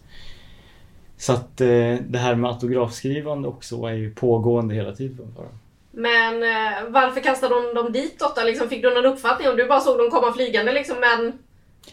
[1.17, 5.59] Så att eh, det här med autografskrivande också är ju pågående hela tiden för dem.
[5.91, 8.39] Men eh, varför kastade hon dem ditåt?
[8.45, 10.95] Liksom, fick du någon uppfattning om du bara såg dem komma flygande liksom?
[10.99, 11.33] Men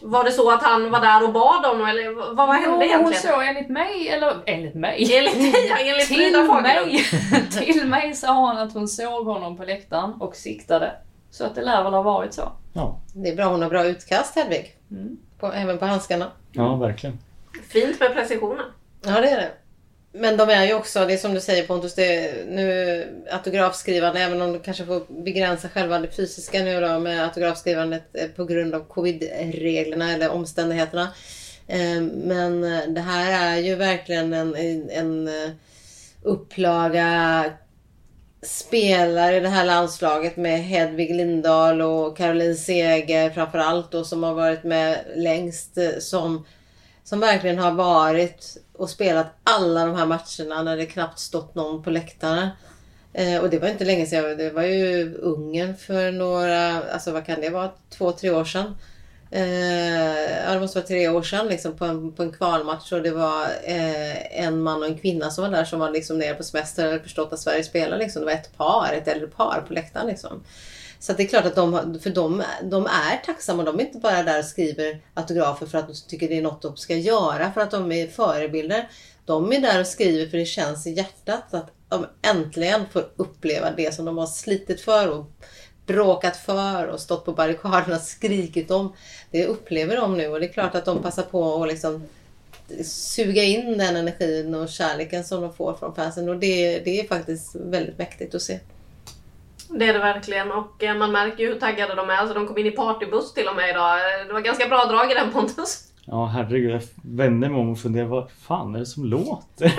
[0.01, 2.73] var det så att han var där och bad dem eller vad, vad hände Jo,
[2.75, 3.21] hon egentligen?
[3.21, 5.15] såg enligt mig, eller enligt mig.
[5.17, 7.03] Enligt dig, ja, enligt till mig,
[7.65, 10.91] till mig sa hon att hon såg honom på läktaren och siktade.
[11.31, 12.51] Så att det lär väl ha varit så.
[12.73, 14.75] Ja, Det är bra, hon har bra utkast Hedvig.
[15.39, 16.31] På, även på handskarna.
[16.51, 17.19] ja verkligen.
[17.69, 18.65] Fint med precisionen.
[19.05, 19.51] Ja, det är det.
[20.15, 24.19] Men de är ju också, det är som du säger Pontus, det är nu autografskrivande,
[24.19, 28.45] även om de kanske får begränsa själva det fysiska nu då med autografskrivandet eh, på
[28.45, 31.07] grund av covid-reglerna eller omständigheterna.
[31.67, 34.55] Eh, men eh, det här är ju verkligen en,
[34.89, 35.29] en,
[36.23, 37.43] upplaga
[38.41, 44.33] spelare i det här landslaget med Hedvig Lindahl och Caroline Seger framförallt då som har
[44.33, 46.45] varit med längst som
[47.03, 51.83] som verkligen har varit och spelat alla de här matcherna när det knappt stått någon
[51.83, 52.51] på läktarna.
[53.13, 54.37] Eh, och det var inte länge sedan.
[54.37, 58.75] Det var ju Ungern för några, alltså vad kan det vara, två, tre år sedan.
[59.31, 63.01] Eh, ja, det måste vara tre år sedan liksom, på, en, på en kvalmatch och
[63.01, 66.33] det var eh, en man och en kvinna som var där som var liksom nere
[66.33, 67.97] på semester och förstått att Sverige spelar.
[67.97, 68.19] Liksom.
[68.19, 70.07] Det var ett par, ett äldre par på läktaren.
[70.07, 70.43] Liksom.
[71.03, 73.63] Så att det är klart att de, för de, de är tacksamma.
[73.63, 76.61] De är inte bara där och skriver autografer för att de tycker det är något
[76.61, 78.89] de ska göra, för att de är förebilder.
[79.25, 83.71] De är där och skriver för det känns i hjärtat att de äntligen får uppleva
[83.71, 85.25] det som de har slitit för och
[85.85, 88.93] bråkat för och stått på barrikaderna och skrikit om.
[89.31, 92.03] Det upplever de nu och det är klart att de passar på att liksom
[92.83, 97.07] suga in den energin och kärleken som de får från fansen och det, det är
[97.07, 98.59] faktiskt väldigt mäktigt att se.
[99.69, 102.13] Det är det verkligen och eh, man märker ju hur taggade de är.
[102.13, 103.97] Alltså de kom in i partybuss till och med idag.
[104.27, 105.89] Det var ganska bra drag i den Pontus.
[106.05, 109.73] Ja herregud, jag vände mig om och funderade vad fan är det som låter?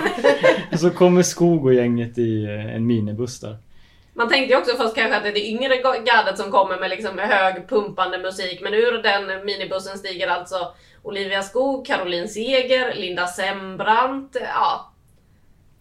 [0.71, 3.57] och så kommer Skog och gänget i eh, en minibuss där.
[4.13, 6.89] Man tänkte ju också först kanske att det är det yngre gardet som kommer med
[6.89, 8.61] liksom hög pumpande musik.
[8.61, 14.37] Men ur den minibussen stiger alltså Olivia Skog, Caroline Seger, Linda Sembrant.
[14.53, 14.91] Ja,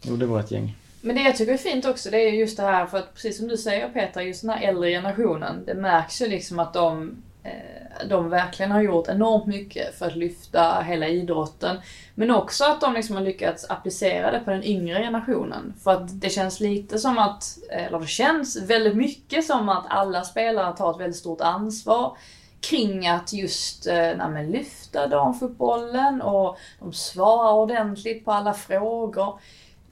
[0.02, 0.76] Jo, det var ett gäng.
[1.06, 3.38] Men det jag tycker är fint också det är just det här, för att precis
[3.38, 5.64] som du säger Petra, just den här äldre generationen.
[5.66, 10.16] Det märks ju liksom att de, eh, de verkligen har gjort enormt mycket för att
[10.16, 11.76] lyfta hela idrotten.
[12.14, 15.74] Men också att de liksom har lyckats applicera det på den yngre generationen.
[15.84, 20.24] För att det känns lite som att, eller det känns väldigt mycket som att alla
[20.24, 22.16] spelare tar ett väldigt stort ansvar
[22.60, 29.38] kring att just eh, nej, lyfta damfotbollen och de svarar ordentligt på alla frågor.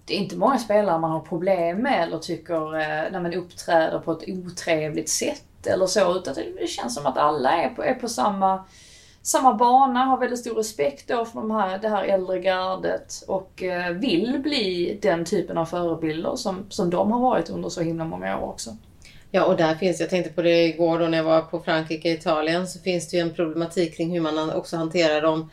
[0.05, 3.99] Det är inte många spelare man har problem med eller tycker eh, när man uppträder
[3.99, 6.17] på ett otrevligt sätt eller så.
[6.17, 8.65] Utan det känns som att alla är på, är på samma,
[9.23, 13.62] samma bana, har väldigt stor respekt då för de här, det här äldre gardet och
[13.62, 18.05] eh, vill bli den typen av förebilder som, som de har varit under så himla
[18.05, 18.77] många år också.
[19.31, 22.12] Ja, och där finns, jag tänkte på det igår då när jag var på Frankrike
[22.12, 25.51] och Italien, så finns det ju en problematik kring hur man också hanterar dem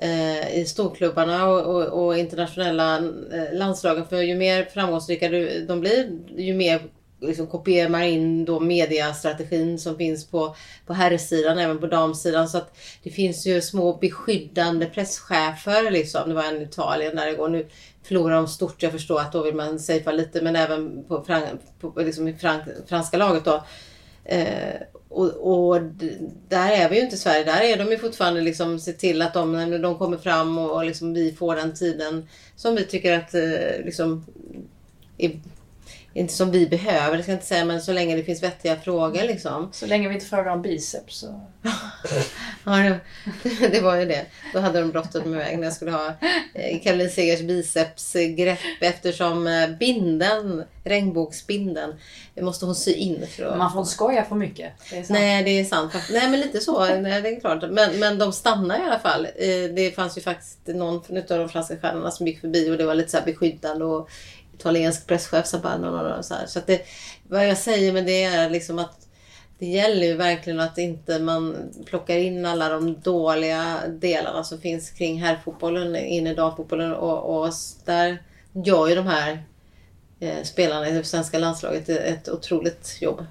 [0.00, 4.06] Eh, i storklubbarna och, och, och internationella eh, landslagen.
[4.06, 5.28] För ju mer framgångsrika
[5.68, 6.80] de blir, ju mer
[7.20, 10.56] liksom kopierar man in då mediastrategin som finns på,
[10.86, 12.48] på herrsidan, även på damsidan.
[12.48, 16.28] Så att det finns ju små beskyddande presschefer liksom.
[16.28, 17.48] Det var en i Italien där igår.
[17.48, 17.66] Nu
[18.02, 18.82] förlorar de stort.
[18.82, 21.24] Jag förstår att då vill man safea lite men även på,
[21.80, 23.64] på liksom i frank, franska laget då.
[24.24, 24.74] Eh,
[25.08, 25.82] och, och,
[26.48, 27.44] där är vi ju inte i Sverige.
[27.44, 30.84] Där är de ju fortfarande liksom se till att de, de kommer fram och, och
[30.84, 34.26] liksom vi får den tiden som vi tycker att eh, liksom
[35.18, 35.40] är
[36.18, 38.76] inte som vi behöver, det ska jag inte säga, men så länge det finns vettiga
[38.76, 39.68] frågor liksom.
[39.72, 41.40] Så länge vi inte frågar om biceps så...
[42.64, 44.26] ja, det, det, var ju det.
[44.52, 46.14] Då hade de brottat mig iväg när jag skulle ha
[46.54, 51.94] eh, Caroline Segers bicepsgrepp eftersom eh, binden, regnbågsbinden,
[52.40, 53.26] måste hon sy in.
[53.26, 53.58] För att...
[53.58, 54.72] Man får inte skoja för mycket.
[54.90, 55.92] Det Nej, det är sant.
[56.10, 56.84] Nej, men lite så.
[56.84, 57.70] Nej, det är klart.
[57.70, 59.24] Men, men de stannar i alla fall.
[59.24, 62.84] Eh, det fanns ju faktiskt någon av de franska stjärnorna som gick förbi och det
[62.84, 64.08] var lite så beskyddande och
[64.58, 66.46] italiensk presschef som bara no, no, no, så här.
[66.46, 66.82] Så att det,
[67.28, 69.08] vad jag säger med det är liksom att
[69.58, 74.90] det gäller ju verkligen att inte man plockar in alla de dåliga delarna som finns
[74.90, 77.52] kring herrfotbollen in i damfotbollen och, och
[77.84, 79.42] där gör ju de här
[80.20, 83.26] eh, spelarna i det svenska landslaget ett otroligt jobb.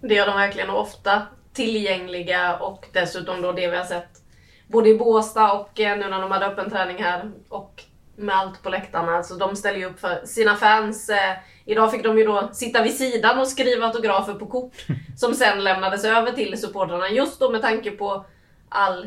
[0.00, 4.22] Det gör de verkligen och ofta tillgängliga och dessutom då det vi har sett
[4.66, 7.84] både i Båstad och eh, nu när de hade öppen träning här och
[8.18, 9.16] med allt på läktarna.
[9.16, 11.08] Alltså, de ställer ju upp för sina fans.
[11.08, 15.34] Eh, idag fick de ju då sitta vid sidan och skriva autografer på kort som
[15.34, 17.08] sen lämnades över till supportrarna.
[17.08, 18.24] Just då med tanke på
[18.68, 19.06] all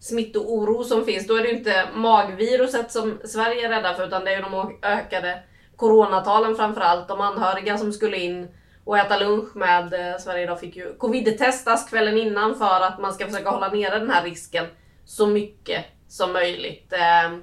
[0.00, 1.26] smittooro som finns.
[1.26, 4.42] Då är det ju inte magviruset som Sverige är rädda för utan det är ju
[4.42, 5.42] de ökade
[5.76, 7.08] coronatalen framförallt.
[7.08, 8.48] De anhöriga som skulle in
[8.84, 13.12] och äta lunch med eh, Sverige idag fick ju covid-testas kvällen innan för att man
[13.12, 14.66] ska försöka hålla nere den här risken
[15.04, 16.92] så mycket som möjligt.
[16.92, 17.38] Eh,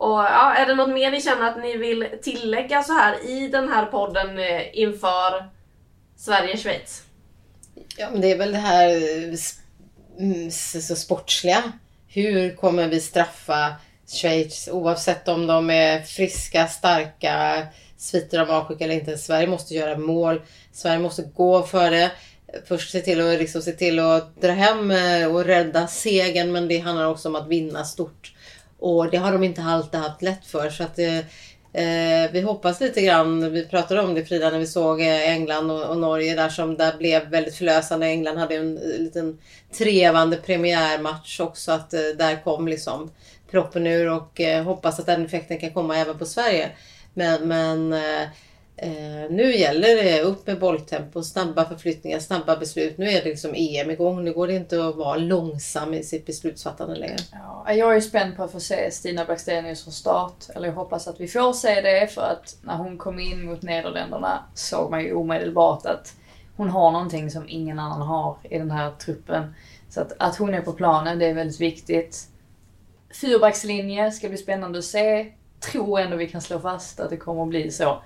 [0.00, 3.48] och ja, är det något mer ni känner att ni vill tillägga så här i
[3.48, 5.50] den här podden eh, inför
[6.16, 7.02] Sverige-Schweiz?
[7.96, 9.34] Ja, men det är väl det här eh,
[10.18, 11.72] mm, så sportsliga.
[12.08, 13.74] Hur kommer vi straffa
[14.06, 19.18] Schweiz oavsett om de är friska, starka, sviter av avsjuk eller inte.
[19.18, 20.42] Sverige måste göra mål.
[20.72, 22.10] Sverige måste gå för det.
[22.68, 26.68] Först se till att, liksom, se till att dra hem eh, och rädda segern men
[26.68, 28.32] det handlar också om att vinna stort.
[28.80, 30.70] Och det har de inte alltid haft lätt för.
[30.70, 31.18] Så att eh,
[31.72, 35.70] eh, vi hoppas lite grann, vi pratade om det Frida när vi såg eh, England
[35.70, 38.06] och, och, Norge där som där blev väldigt förlösande.
[38.06, 39.38] England hade en en liten
[39.78, 41.72] trevande premiärmatch också.
[41.72, 43.10] Att eh, där kom liksom
[43.50, 46.70] proppen ur och eh, hoppas att den effekten kan komma även på Sverige.
[47.14, 47.94] Men, men
[48.76, 52.98] Eh, nu gäller det upp med bolltempo, snabba förflyttningar, snabba beslut.
[52.98, 54.24] Nu är det liksom EM igång.
[54.24, 57.16] Nu går det inte att vara långsam i sitt beslutsfattande längre.
[57.32, 60.44] Ja, jag är spänd på att få se Stina Blackstenius från start.
[60.54, 63.62] Eller jag hoppas att vi får se det för att när hon kom in mot
[63.62, 66.14] Nederländerna såg man ju omedelbart att
[66.56, 69.54] hon har någonting som ingen annan har i den här truppen.
[69.88, 72.26] Så att, att hon är på planen, det är väldigt viktigt.
[73.20, 75.32] Fyrbackslinje ska bli spännande att se.
[75.72, 78.02] Tror ändå vi kan slå fast att det kommer att bli så.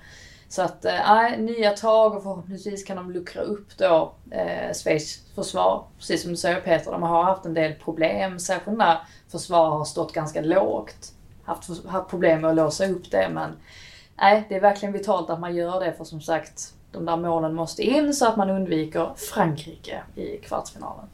[0.49, 5.19] Så att, eh, nej, nya tag och förhoppningsvis kan de luckra upp då eh, Schweiz
[5.35, 5.83] försvar.
[5.97, 8.39] Precis som du säger Peter, de har haft en del problem.
[8.39, 8.97] Särskilt när
[9.31, 11.11] försvar har stått ganska lågt.
[11.43, 13.51] Haft, haft problem med att låsa upp det men
[14.15, 17.53] nej, det är verkligen vitalt att man gör det för som sagt de där målen
[17.53, 21.05] måste in så att man undviker Frankrike i kvartsfinalen.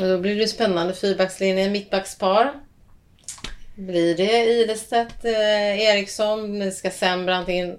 [0.00, 2.52] Och då blir det spännande fyrbackslinje, mittbackspar.
[3.74, 7.78] Blir det Ilestedt, eh, Eriksson, ska Sembrant in?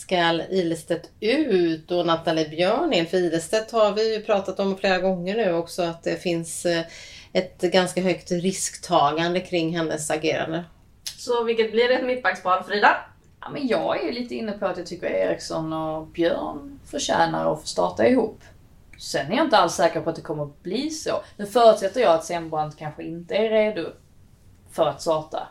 [0.00, 3.06] Ska Ilestedt ut och Nathalie Björn in?
[3.06, 6.84] För Ilestedt har vi ju pratat om flera gånger nu också att det finns eh,
[7.32, 10.64] ett ganska högt risktagande kring hennes agerande.
[11.18, 12.96] Så vilket blir ett mittbackspar, Frida?
[13.40, 17.52] Ja, men jag är ju lite inne på att jag tycker Eriksson och Björn förtjänar
[17.52, 18.40] att få starta ihop.
[18.98, 21.22] Sen är jag inte alls säker på att det kommer att bli så.
[21.36, 23.86] Nu förutsätter jag att Sembrant kanske inte är redo
[24.70, 25.48] för att starta.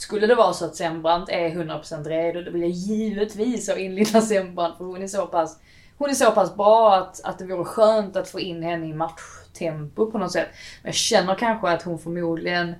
[0.00, 3.94] Skulle det vara så att Sembrant är 100% redo, då vill jag givetvis ha in
[3.94, 5.58] Linda Sembrant för hon är så pass,
[5.98, 8.92] hon är så pass bra att, att det vore skönt att få in henne i
[8.92, 10.48] matchtempo på något sätt.
[10.82, 12.74] Men jag känner kanske att hon förmodligen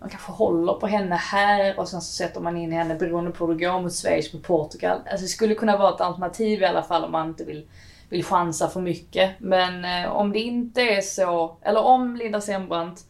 [0.00, 3.46] man kanske håller på henne här och sen så sätter man in henne beroende på
[3.46, 4.98] hur det går mot Schweiz på Portugal.
[5.10, 7.66] Alltså det skulle kunna vara ett alternativ i alla fall om man inte vill,
[8.08, 9.30] vill chansa för mycket.
[9.38, 13.04] Men eh, om det inte är så, eller om Linda Sembrant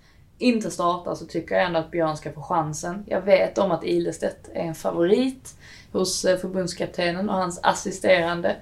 [0.44, 3.04] inte startar så tycker jag ändå att Björn ska få chansen.
[3.06, 5.54] Jag vet om att Ilestedt är en favorit
[5.92, 8.56] hos eh, förbundskaptenen och hans assisterande.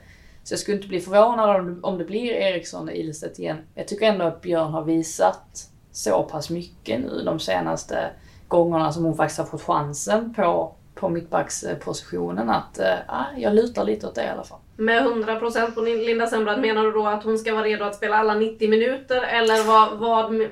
[0.45, 3.59] Så jag skulle inte bli förvånad om det, om det blir Eriksson och Ilestedt igen.
[3.75, 8.11] Jag tycker ändå att Björn har visat så pass mycket nu de senaste
[8.49, 12.97] gångerna som hon faktiskt har fått chansen på, på mittbackspositionen att äh,
[13.37, 14.59] jag lutar lite åt det i alla fall.
[14.77, 18.17] Med 100% på Linda Sembrant, menar du då att hon ska vara redo att spela
[18.17, 20.49] alla 90 minuter eller vad, vad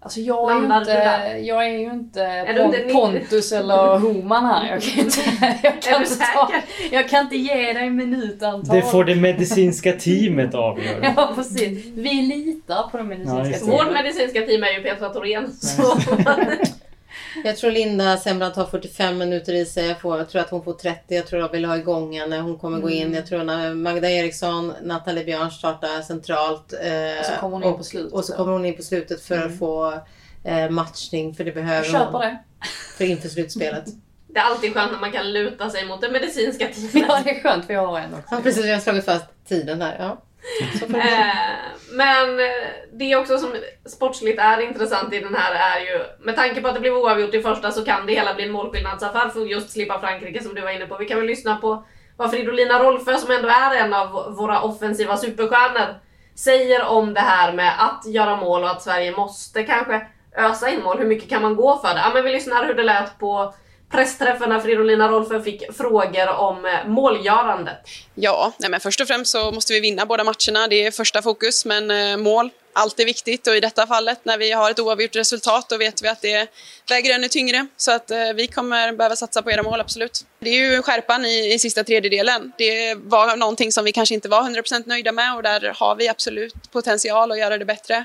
[0.00, 0.90] Alltså jag är, ju inte,
[1.42, 4.70] jag är ju inte, är Pont, inte Pontus eller Homan här.
[4.70, 5.20] Jag kan inte,
[5.62, 6.52] jag kan inte, ta,
[6.90, 8.76] jag kan inte ge dig minutantal.
[8.76, 11.12] Det får det medicinska teamet avgöra.
[11.16, 11.86] ja precis.
[11.86, 13.74] Vi litar på det medicinska ja, teamet.
[13.74, 15.50] Vårt medicinska team är ju Petra Thorén.
[17.44, 19.86] Jag tror Linda Sembrant har 45 minuter i sig.
[19.86, 21.14] Jag, får, jag tror att hon får 30.
[21.14, 22.38] Jag tror jag vill ha igång henne.
[22.38, 22.88] Hon kommer mm.
[22.88, 23.02] gå in.
[23.02, 23.14] Mm.
[23.14, 26.72] Jag tror att Magda Eriksson, Nathalie Björn startar centralt.
[26.72, 28.12] Eh, och så kommer hon in på slutet.
[28.12, 29.48] Och så kommer hon in på slutet för mm.
[29.48, 30.00] att få
[30.44, 31.34] eh, matchning.
[31.34, 32.38] För det behöver jag köper det.
[32.98, 33.84] För inför slutspelet.
[34.30, 37.08] Det är alltid skönt när man kan luta sig mot det medicinska teamet.
[37.08, 38.34] Ja, det är skönt för jag har en också.
[38.34, 38.64] Ja, precis.
[38.64, 39.96] Vi har slagit fast tiden här.
[39.98, 40.22] Ja.
[40.82, 41.34] Eh,
[41.90, 42.46] men eh,
[42.92, 46.74] det också som sportsligt är intressant i den här är ju, med tanke på att
[46.74, 49.70] det blev oavgjort i första så kan det hela bli en målskillnadsaffär för att just
[49.70, 50.96] slippa Frankrike som du var inne på.
[50.96, 51.84] Vi kan väl lyssna på
[52.16, 55.94] vad Fridolina Rolfö som ändå är en av våra offensiva superstjärnor
[56.34, 60.82] säger om det här med att göra mål och att Sverige måste kanske ösa in
[60.82, 60.98] mål.
[60.98, 62.00] Hur mycket kan man gå för det?
[62.00, 63.54] Ja men vi lyssnar hur det lät på
[63.90, 67.76] pressträffen när Fridolina Rolfö fick frågor om eh, målgörandet.
[68.14, 70.68] Ja, nej men först och främst så måste vi vinna båda matcherna.
[70.68, 74.38] Det är första fokus, men eh, mål, allt är viktigt och i detta fallet när
[74.38, 76.50] vi har ett oavgjort resultat då vet vi att det
[76.88, 77.66] väger ännu tyngre.
[77.76, 80.24] Så att eh, vi kommer behöva satsa på era mål, absolut.
[80.40, 82.52] Det är ju skärpan i, i sista tredjedelen.
[82.58, 86.08] Det var någonting som vi kanske inte var 100% nöjda med och där har vi
[86.08, 88.04] absolut potential att göra det bättre.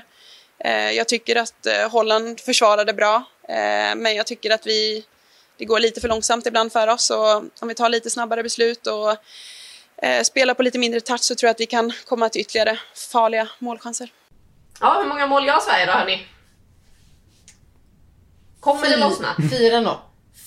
[0.58, 3.24] Eh, jag tycker att Holland försvarade bra,
[3.96, 5.04] men jag tycker att vi
[5.56, 7.10] det går lite för långsamt ibland för oss.
[7.10, 9.10] Och om vi tar lite snabbare beslut och
[10.04, 12.78] eh, spelar på lite mindre touch så tror jag att vi kan komma till ytterligare
[13.12, 14.12] farliga målchanser.
[14.80, 16.26] Ja, hur många mål gör Sverige då hörni?
[18.60, 19.34] Kommer det lossna?
[19.38, 19.96] 4-0.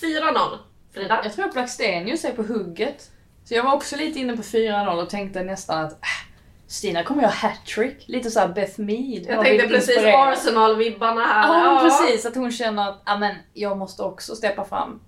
[0.02, 0.58] 4-0.
[0.94, 1.22] Frida?
[1.24, 3.12] Jag tror att Blackstenius är på hugget.
[3.46, 6.27] Så jag var också lite inne på 4-0 och tänkte nästan att äh,
[6.68, 8.04] Stina kommer göra hattrick.
[8.08, 9.26] Lite såhär Beth Mead.
[9.28, 11.48] Jag tänkte precis Arsenal-vibbarna här.
[11.48, 12.26] Ja, ja, precis.
[12.26, 15.00] Att hon känner att amen, jag måste också steppa fram.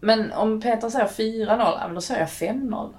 [0.00, 2.94] Men om Peter säger 4-0, då säger jag 5-0.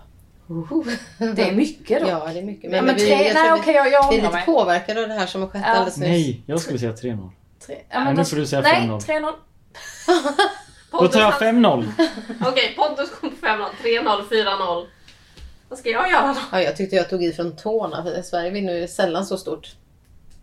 [1.35, 2.07] Det är mycket då.
[2.07, 2.71] Ja, det är mycket.
[2.71, 5.13] Men, ja, men vi, tre, nej, okej, jag, jag Vi är lite påverkade av det
[5.13, 5.71] här som har skett ja.
[5.71, 6.07] alldeles nyss.
[6.07, 7.29] Nej, jag skulle säga 3-0.
[7.89, 9.01] Ja, men nu får du säga 5-0.
[9.07, 9.33] Nej, 3-0.
[10.91, 11.85] Då tar jag 5-0.
[12.45, 13.65] Okej, Pontus kom på 5-0.
[13.83, 14.85] 3-0, 4-0.
[15.69, 16.39] Vad ska jag göra då?
[16.51, 19.67] Ja, jag tyckte jag tog i från tårna för Sverige vinner ju sällan så stort.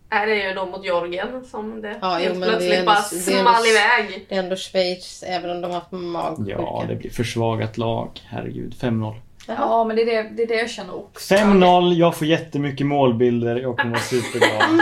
[0.09, 3.01] Är det ju då mot Georgien som det ja, helt jo, plötsligt det ändå, bara
[3.01, 4.25] small iväg.
[4.29, 6.51] Det är ändå Schweiz, även om de har haft magsjuka.
[6.51, 8.21] Ja, det blir försvagat lag.
[8.25, 9.15] Herregud, 5-0.
[9.47, 11.35] Ja, men det är det, det är det jag känner också.
[11.35, 14.81] 5-0, jag får jättemycket målbilder, jag kommer vara superglad.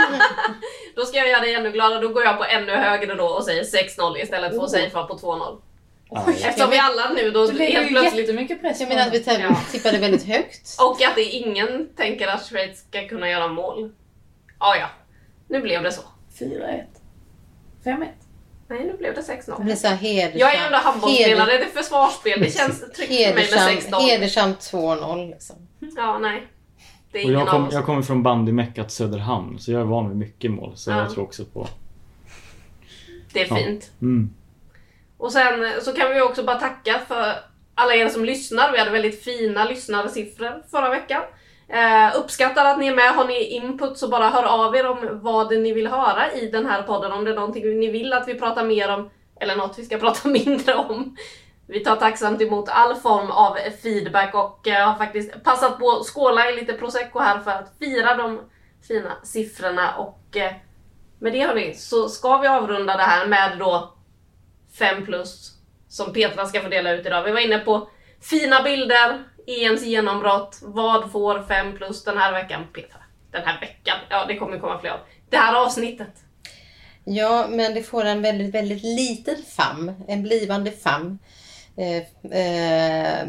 [0.96, 3.44] då ska jag göra dig ännu gladare, då går jag på ännu högre då och
[3.44, 4.80] säger 6-0 istället för att oh.
[4.80, 5.56] safea på 2-0.
[6.08, 8.20] Oj, Eftersom vi alla nu då det helt plötsligt...
[8.20, 9.56] jättemycket press Jag menar att vi ja.
[9.72, 10.76] tippade väldigt högt.
[10.80, 13.92] Och att det ingen tänker att Schweiz ska kunna göra mål.
[14.58, 14.88] Ah, ja,
[15.48, 16.02] nu blev det så.
[16.38, 16.84] 4-1.
[17.84, 18.06] 5-1.
[18.68, 19.64] Nej, nu blev det 6-0.
[19.64, 20.40] Det så hedersamt.
[20.40, 22.40] Jag är ändå handbollsspelare, det är försvarsspel.
[22.40, 24.00] Det känns tryggt för mig med 6-0.
[24.00, 25.56] Hedersamt 2-0 liksom.
[25.96, 26.46] Ja, nej.
[27.12, 30.18] Det är och jag, kom, jag kommer från bandymeckat Söderhamn, så jag är van vid
[30.18, 30.72] mycket mål.
[30.76, 30.98] Så ja.
[30.98, 31.68] jag tror också på...
[33.32, 33.90] Det är fint.
[33.98, 34.04] Ja.
[34.04, 34.34] Mm.
[35.24, 37.34] Och sen så kan vi också bara tacka för
[37.74, 38.72] alla er som lyssnar.
[38.72, 41.22] Vi hade väldigt fina lyssnarsiffror förra veckan.
[41.68, 43.14] Eh, uppskattar att ni är med.
[43.14, 46.66] Har ni input så bara hör av er om vad ni vill höra i den
[46.66, 47.12] här podden.
[47.12, 49.10] Om det är någonting ni vill att vi pratar mer om
[49.40, 51.16] eller något vi ska prata mindre om.
[51.66, 56.06] Vi tar tacksamt emot all form av feedback och eh, har faktiskt passat på att
[56.06, 58.40] skåla i lite prosecco här för att fira de
[58.88, 60.52] fina siffrorna och eh,
[61.18, 63.93] med det hörni så ska vi avrunda det här med då
[64.78, 65.52] 5 plus
[65.88, 67.22] som Petra ska få dela ut idag.
[67.22, 67.88] Vi var inne på
[68.20, 70.58] Fina bilder, EMs genombrott.
[70.62, 72.62] Vad får 5 plus den här veckan?
[72.74, 72.98] Petra,
[73.30, 73.96] den här veckan?
[74.10, 74.98] Ja, det kommer komma fler av.
[75.30, 76.14] Det här avsnittet.
[77.04, 80.04] Ja, men det får en väldigt, väldigt liten famn.
[80.08, 81.18] En blivande famn.
[81.76, 83.26] Eh, eh,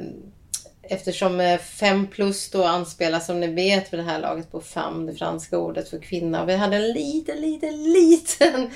[0.83, 5.05] eftersom eh, 5 plus då anspelar som ni vet för det här laget på fam,
[5.05, 6.45] det franska ordet för kvinna.
[6.45, 8.71] Vi hade en liten, liten, liten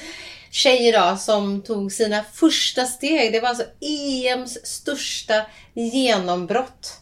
[0.51, 3.33] tjej idag som tog sina första steg.
[3.33, 6.93] Det var alltså EMs största genombrott,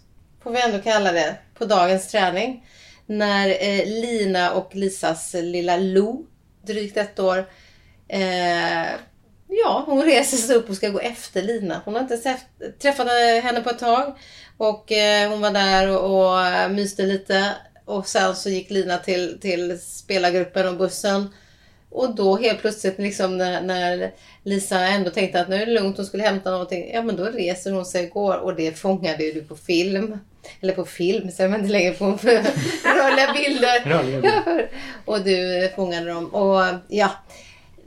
[0.44, 2.68] får vi ändå kalla det, på dagens träning.
[3.06, 6.26] När eh, Lina och Lisas lilla Lo,
[6.62, 7.50] drygt ett år,
[8.08, 8.88] eh,
[9.48, 11.82] ja, hon reser sig upp och ska gå efter Lina.
[11.86, 12.38] Hon har inte
[12.82, 13.08] träffat
[13.44, 14.18] henne på ett tag.
[14.58, 17.54] Och eh, hon var där och, och eh, myste lite.
[17.86, 21.34] Och sen så gick Lina till, till spelargruppen och bussen.
[21.98, 24.12] Och då helt plötsligt liksom när, när,
[24.44, 26.92] Lisa ändå tänkte att nu är det lugnt, hon skulle hämta någonting.
[26.94, 30.20] Ja men då reser hon sig och går och det fångade ju du på film.
[30.62, 32.06] Eller på film, säger man inte längre på
[32.84, 33.90] rörliga bilder.
[33.90, 34.70] Rörliga bilder.
[35.06, 36.28] och du fångade dem.
[36.28, 37.12] Och ja,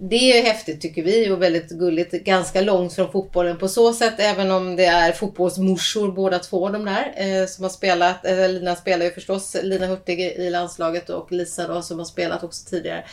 [0.03, 2.13] det är häftigt tycker vi och väldigt gulligt.
[2.13, 4.15] Ganska långt från fotbollen på så sätt.
[4.19, 7.13] Även om det är fotbollsmorsor båda två de där.
[7.17, 8.27] Eh, som har spelat.
[8.27, 9.57] Eh, Lina spelar ju förstås.
[9.63, 13.05] Lina Hurtig i landslaget och Lisa då som har spelat också tidigare.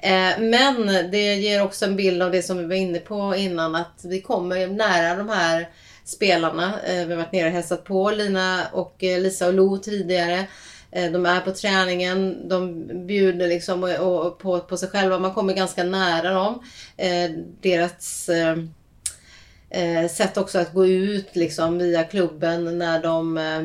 [0.00, 3.74] Eh, men det ger också en bild av det som vi var inne på innan.
[3.74, 5.68] Att vi kommer nära de här
[6.04, 6.80] spelarna.
[6.86, 10.46] Eh, vi har varit nere och hälsat på Lina och eh, Lisa och Lo tidigare.
[10.90, 15.18] Eh, de är på träningen, de bjuder liksom och, på, på sig själva.
[15.18, 16.62] Man kommer ganska nära dem.
[16.96, 17.30] Eh,
[17.60, 23.64] deras eh, sätt också att gå ut liksom via klubben när de eh,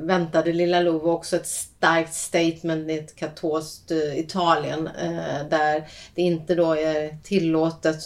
[0.00, 4.88] väntade Lilla Lo var också ett starkt statement i ett katolskt Italien
[5.50, 8.04] där det inte då är tillåtet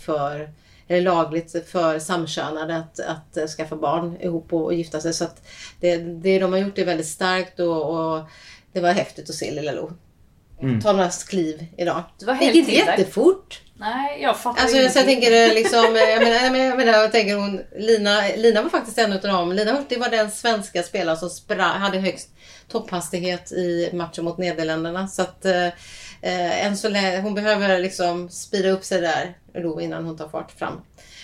[0.00, 0.50] för
[0.96, 5.14] är lagligt för samkönade att, att eh, skaffa barn ihop och, och gifta sig.
[5.14, 5.46] Så att
[5.80, 8.22] det, det de har gjort är väldigt starkt och, och
[8.72, 9.92] det var häftigt att se Lilla Lo.
[10.62, 10.80] Mm.
[10.80, 12.02] Ta några kliv idag.
[12.18, 13.60] Det var helt inte jättefort.
[13.74, 15.00] Nej, jag fattar alltså, ingenting.
[15.00, 18.70] jag tänker liksom, jag menar, jag menar, jag menar, jag tänker hon, Lina, Lina var
[18.70, 19.52] faktiskt en av dem.
[19.52, 22.28] Lina Hurtig var den svenska spelare som spra, hade högst
[22.68, 25.08] topphastighet i matchen mot Nederländerna.
[25.08, 25.46] Så att
[26.22, 30.28] eh, än så länge, hon behöver liksom spira upp sig där då innan hon tar
[30.28, 30.80] fart fram.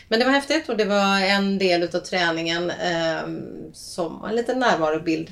[0.08, 3.28] Men det var häftigt och det var en del utav träningen eh,
[3.72, 5.30] som en liten närvarobild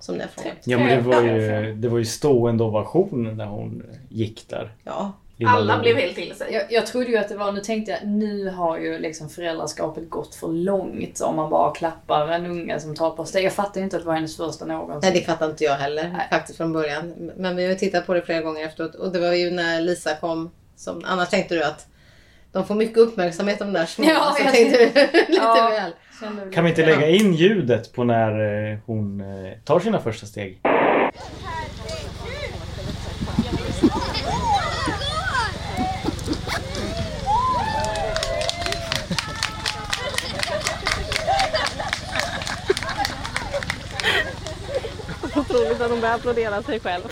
[0.00, 0.56] som ni har fångat.
[0.64, 4.72] Ja men det var ju, det var ju stående ovation när hon gick där.
[4.84, 5.12] Ja.
[5.44, 6.52] Alla blev helt till sig.
[6.52, 10.10] Jag, jag trodde ju att det var, nu tänkte jag, nu har ju liksom föräldraskapet
[10.10, 13.44] gått för långt om man bara klappar en unge som tar par steg.
[13.44, 15.10] Jag fattar inte att det var hennes första någonsin.
[15.10, 16.26] Nej det fattar inte jag heller Nej.
[16.30, 17.32] faktiskt från början.
[17.36, 20.14] Men vi har tittat på det flera gånger efteråt och det var ju när Lisa
[20.14, 21.86] kom som, annars tänkte du att
[22.52, 24.04] de får mycket uppmärksamhet de där små.
[24.08, 24.78] Ja, så jag tänkte
[25.28, 25.92] lite ja, väl.
[26.52, 30.60] Kan vi inte lägga in ljudet på när eh, hon eh, tar sina första steg?
[45.36, 47.02] Otroligt att hon börjar applådera sig själv.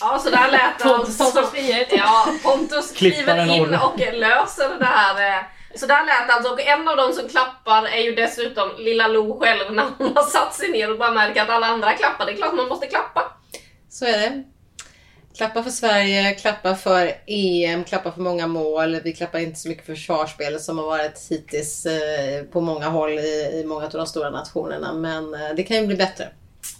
[0.00, 1.56] Ja, så där lät Pontus alltså,
[1.90, 5.38] Ja, Pontus kliver in och löser det här.
[5.38, 5.44] Eh,
[5.74, 9.40] så där lät alltså, och en av dem som klappar är ju dessutom lilla Lo
[9.40, 12.26] själv när hon har satt sig ner och bara märker att alla andra klappar.
[12.26, 13.22] Det är klart man måste klappa.
[13.88, 14.44] Så är det.
[15.36, 19.00] Klappa för Sverige, klappa för EM, klappa för många mål.
[19.04, 23.18] Vi klappar inte så mycket för försvarsspelet som har varit hittills eh, på många håll
[23.18, 24.94] i många av de stora nationerna.
[24.94, 26.28] Men eh, det kan ju bli bättre.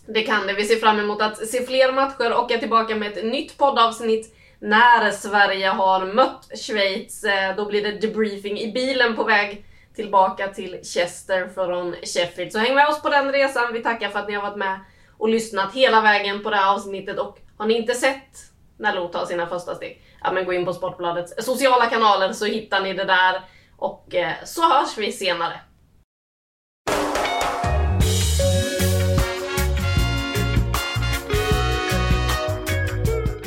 [0.07, 0.53] Det kan det.
[0.53, 4.37] Vi ser fram emot att se fler matcher och är tillbaka med ett nytt poddavsnitt
[4.59, 7.24] när Sverige har mött Schweiz.
[7.24, 9.64] Eh, då blir det debriefing i bilen på väg
[9.97, 12.53] tillbaka till Chester från Sheffield.
[12.53, 13.72] Så häng med oss på den resan.
[13.72, 14.80] Vi tackar för att ni har varit med
[15.18, 17.18] och lyssnat hela vägen på det här avsnittet.
[17.18, 20.64] Och har ni inte sett när Lo tar sina första steg, ja men gå in
[20.64, 23.41] på Sportbladets sociala kanaler så hittar ni det där.
[23.76, 25.61] Och eh, så hörs vi senare.